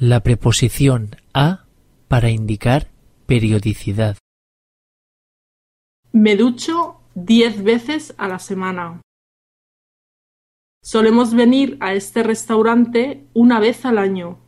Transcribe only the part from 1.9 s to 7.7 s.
para indicar periodicidad. Me ducho diez